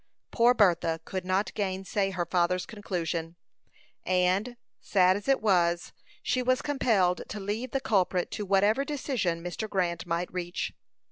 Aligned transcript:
Poor 0.31 0.55
Bertha 0.55 0.99
could 1.05 1.23
not 1.23 1.53
gainsay 1.53 2.09
her 2.09 2.25
father's 2.25 2.65
conclusion, 2.65 3.35
and, 4.03 4.57
sad 4.79 5.15
as 5.15 5.27
it 5.27 5.43
was, 5.43 5.93
she 6.23 6.41
was 6.41 6.63
compelled 6.63 7.21
to 7.29 7.39
leave 7.39 7.69
the 7.69 7.79
culprit 7.79 8.31
to 8.31 8.43
whatever 8.43 8.83
decision 8.83 9.43
Mr. 9.43 9.69
Grant 9.69 10.07
might 10.07 10.33
reach. 10.33 10.73